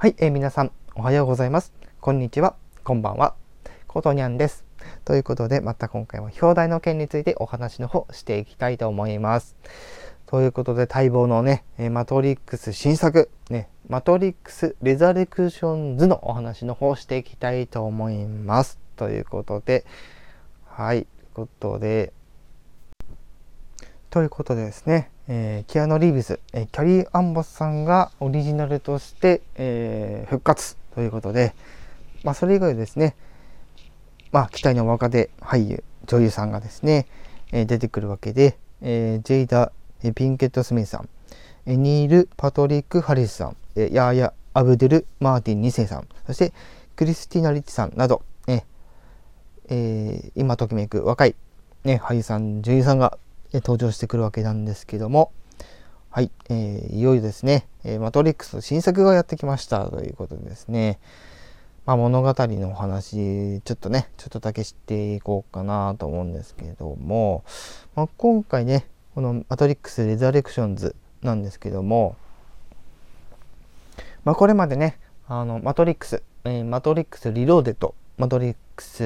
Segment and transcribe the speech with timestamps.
[0.00, 1.74] はい、えー、皆さん、おはようございます。
[2.00, 3.34] こんにちは、こんばんは。
[3.86, 4.64] ことにゃんです。
[5.04, 9.56] ということで、また今回は表題の件についてお話の方していきたいと思います。
[10.24, 18.78] ということで、待望のねえ、マトリックス新作、ね、マトリックスレザレクションズのお話の方していきたいと思います。
[18.96, 19.84] ということで、
[20.64, 22.14] はい、ということで、
[24.08, 31.54] ということでですね、えー、キアノ・リービス、えー、キャリー・アンボスさんがオリジナルとして、えー、復活ということで、
[32.24, 33.14] まあ、それ以外ですね、
[34.32, 37.06] まあ、期待の若手俳優、女優さんがですね、
[37.52, 39.70] えー、出てくるわけで、えー、ジェイダ・
[40.16, 41.08] ピンケット・スミスさん、
[41.64, 46.52] えニール・パトリック・ハリスさん、えー、ヤーヤ・アブデル・マーティン2世さん、そして
[46.96, 48.66] クリスティナ・リッチさんなど、ね
[49.68, 51.36] えー、今ときめく若い、
[51.84, 53.16] ね、俳優さん、女優さんが
[53.58, 55.32] 登場してくるわけなんですけども、
[56.10, 59.88] はい、えー、いよいよですね、え、マトリックス新作がやってきました。
[59.90, 60.98] ということでですね、
[61.86, 67.44] まあ、物語のお話、ちょっとね、ちょっとだけ知っていこうかなと思うんですけども、
[67.94, 72.16] まあ、今回ね、このマトリックス・レザレクションズなんですけども、
[74.24, 79.02] まあ、これまでね、あのマトリックス、えー、マトリックス・リローデッド、マトリックス・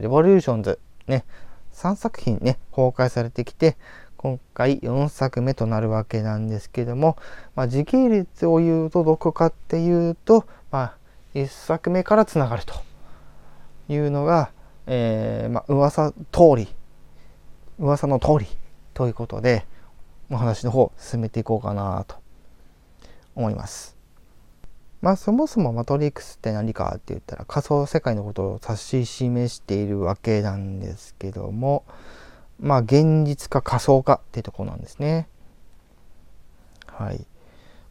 [0.00, 1.24] レボリューションズ、ね、
[1.72, 3.76] 3作品ね、公開されてきて、
[4.16, 7.16] 今回4作目となるわけなんですけども、
[7.54, 10.96] まあ、時系列を言うとどこかっていうと、まあ、
[11.34, 12.74] 1作目からつながると
[13.88, 14.50] いうのが、
[14.86, 16.16] えー、まあ、噂通
[16.56, 16.68] り、
[17.78, 18.46] 噂の通り
[18.92, 19.66] ということで、
[20.30, 22.16] お話の方進めていこうかなと
[23.34, 23.99] 思います。
[25.02, 31.84] まあそもそもマトリックスって何かって言ったら仮想世界のことを指し示しているわけなんですけども
[32.60, 35.28] まあ現実か仮想かっていうとこなんですね。
[36.86, 37.24] はい。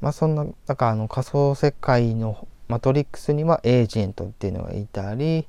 [0.00, 5.46] まあそんな、だからあの仮想世界のマトリックスにはエージェントっていうのがいたり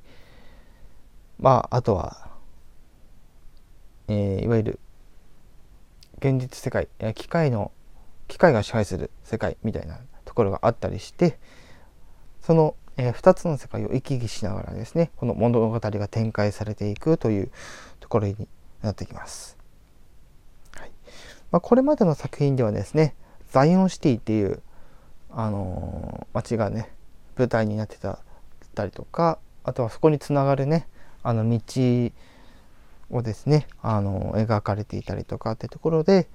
[1.40, 2.28] まああとは、
[4.06, 4.80] えー、いわゆる
[6.18, 7.72] 現実世界機械の
[8.28, 9.98] 機械が支配する世界みたいな
[10.38, 11.38] ころがあったりして
[12.40, 17.50] その、えー、2つの世界を行き来しながらですねこの物語が展開されていくという
[18.00, 18.48] ところに
[18.82, 19.58] なってきます。
[20.76, 20.90] はい
[21.50, 23.14] まあ、これまでの作品ではですね
[23.50, 24.62] ザイオンシティっていう、
[25.30, 26.92] あのー、街がね
[27.36, 28.20] 舞台になってた
[28.78, 30.86] たりとかあとはそこにつながるね
[31.22, 31.60] あの道
[33.10, 36.28] をですねあの描かれていたりとかってところで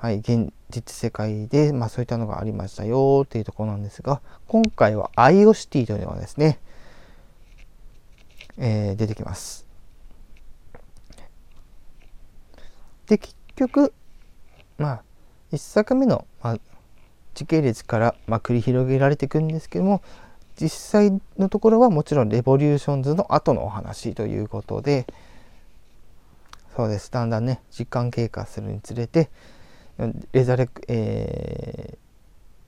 [0.00, 6.58] はい、現実世界で、まあ、そういったのがありましたよっていうところなんですが今回はアイオシティというのがですね、
[8.56, 9.66] えー、出てきます。
[13.08, 13.92] で結局
[14.78, 15.02] まあ
[15.52, 16.58] 1作目の、まあ、
[17.34, 20.00] 時系列から、まあ、繰り広げられていくんですけども
[20.58, 25.06] 実際のところはもちろんレボリューションズの後のお話ということで
[26.74, 29.28] そうですだんだんね時間経過するにつれて
[30.32, 31.98] レザレク、え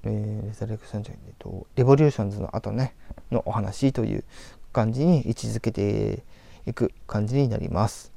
[0.04, 2.94] ー、えー、レザレクションじゃないと、レボリューションズの後ね、
[3.30, 4.24] のお話という
[4.72, 6.24] 感じに位置づけて
[6.66, 8.12] いく感じになります。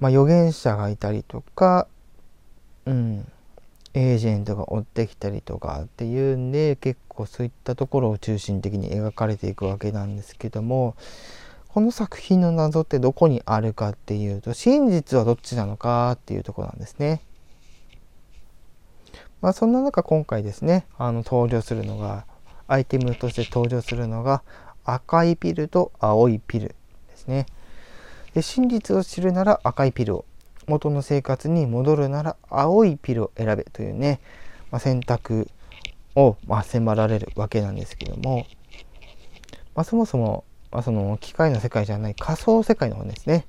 [0.00, 1.86] まあ、預言者がいたりとか、
[2.84, 3.26] うん、
[3.94, 10.96] エージェントが追ってきたりとかっていうんで結構そういったところを中心的に描かれていくわけなんですけども
[11.74, 17.20] この作品の謎ってどこにあるかっていうと真実はどっちなのかっていうとこなんですね。
[19.42, 22.26] まあそんな中今回ですねあの登場するのが
[22.68, 24.44] アイテムとして登場するのが
[24.84, 27.46] 赤いピルと青いピルですね。
[28.34, 30.24] で真実を知るなら赤いピルを
[30.68, 34.20] 元の生活に戻るなら青いピルを選べというね、
[34.70, 35.48] まあ、選択
[36.14, 38.46] を、ま、迫られるわけなんですけども、
[39.74, 43.46] まあ、そもそもまあ、その機械の世界じゃない仮想世界の方ですね。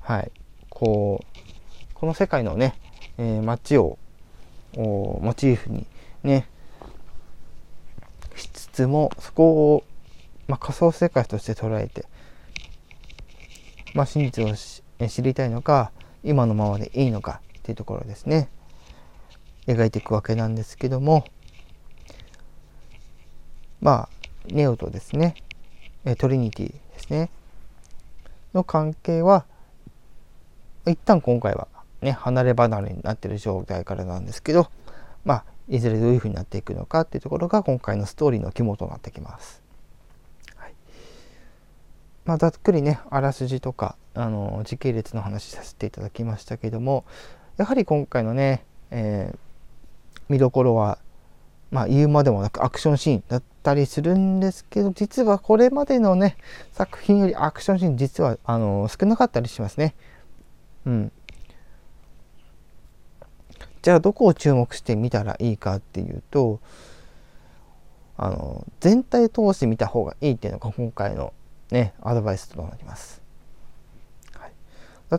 [0.00, 0.32] はい。
[0.68, 2.74] こう、この世界のね、
[3.16, 3.96] えー、街を
[4.76, 5.86] モチーフに
[6.24, 6.48] ね、
[8.34, 9.84] しつつも、そこを、
[10.48, 12.06] まあ、仮想世界として捉えて、
[13.94, 14.52] まあ、真実を
[15.08, 15.92] 知りたいのか、
[16.24, 18.48] 今のままでいいのかっていうところですね。
[19.68, 21.24] 描いていくわけなんですけども、
[23.80, 25.36] まあ、ネオとですね、
[26.18, 27.30] トリニティですね
[28.52, 29.44] の関係は
[30.86, 31.66] 一旦今回は
[32.02, 34.68] ね離れ離れになってる状態からなんですけど
[35.24, 39.62] まあいずれどういうふうになっていくのかっていうところが今回のストーリーの肝となってきます。
[40.56, 40.74] はい、
[42.26, 47.04] まあ、ざっくりねあらすじとかあの時系列の話させていただきましたけども
[47.56, 49.38] やはり今回のね、えー、
[50.28, 50.98] 見どころは
[51.74, 56.36] まあ、言うまでもなくアクションシーンだったりするんですけど実はこれまでのね
[56.70, 59.96] 作品よりアクションシーン実はあの少なかったりしますね。
[60.86, 61.12] うん、
[63.82, 66.60] じゃあどこを注目してみたらいいかっていうと
[68.16, 71.32] あの全体通して見た方がいいっていうのが今回の
[71.72, 73.23] ねアドバイスとなります。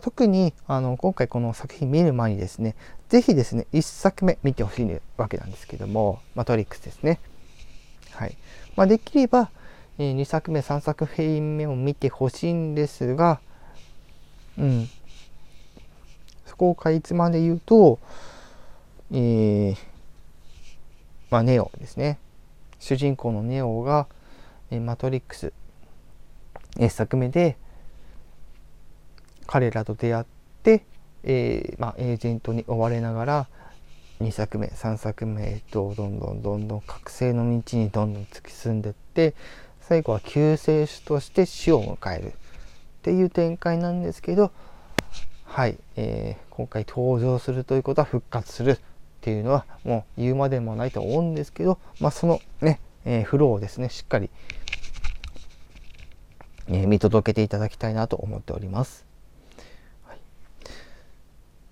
[0.00, 2.74] 特にあの今回この作品見る前にですね
[3.08, 7.20] 是非ですね1作目見てほしいわけなんですけども「マトリックス」ですね。
[8.12, 8.36] はい。
[8.76, 9.50] まあ、できれば、
[9.98, 13.40] 2作目3作品目も見てほしいんですが
[14.58, 14.88] うん。
[16.46, 17.98] そこをかいつまで言うと
[19.12, 19.76] えー、
[21.30, 22.18] まあネオですね。
[22.78, 24.06] 主人公のネオが、
[24.70, 25.52] マトリックス
[26.76, 27.56] 1作目で
[29.46, 30.24] 彼らと出会っ
[30.62, 30.84] て、
[31.22, 33.48] えー、まあ、エージェントに追われながら
[34.20, 39.34] 2作目3作目とどんどんどんどん覚醒の道にどんどん突き進んでって
[39.80, 42.32] 最後は救世主として死を迎えるっ
[43.02, 44.50] ていう展開なんですけど
[45.44, 48.78] はい、えー、今回登場するということは復活するっ
[49.20, 54.30] ていうのはもう言うまでもないと思うんですけど、まあ、そのね、えー、フローをですねしっかり、
[56.68, 59.06] えー、見届けていただきたいなと思っております。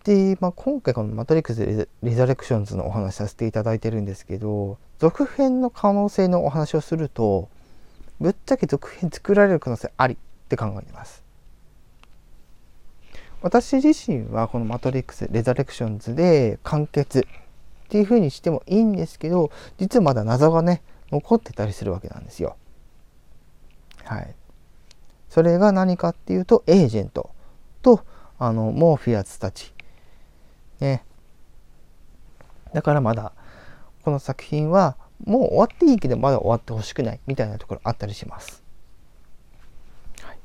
[0.05, 7.49] で、まあ、今回この「マトリックス・リザレクションズ」のお話させていただいてるんですけど続編の可能性のお話をすると
[8.21, 10.17] ぶっちゃけ続編作られる可能性ありっ
[10.49, 11.25] て考えてます。
[13.41, 17.23] 私自身はこの「マトリックス・レザレクションズ」で完結っ
[17.89, 22.57] ていう風にしてもいいんですけど実はまだ謎がね残ってたりするわけなんですよ。
[24.05, 24.35] はい。
[25.29, 27.31] それが何かっていうとエージェント
[27.83, 28.05] と
[28.39, 29.74] あのモーフィアスたち
[30.81, 31.05] ね。
[32.73, 33.33] だからまだ
[34.03, 38.63] この作品はもう終わっていいけどまだ終わってほしくないみたいなところあったりします。
[40.23, 40.39] はい、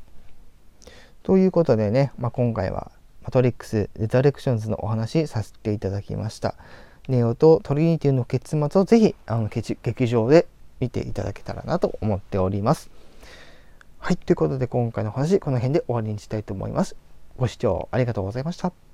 [1.24, 2.92] ということでね、まあ、今回は
[3.24, 6.56] マトリックス・レザレクションズのお話させていただきました。
[7.08, 10.48] ネオとトリニティの結末をぜひあの劇場で
[10.80, 12.90] 見ていただけたらなと思っております。
[13.98, 16.96] はい、ということで今回の話この辺で終わりにしたいと思います。
[17.38, 18.89] ご視聴ありがとうございました。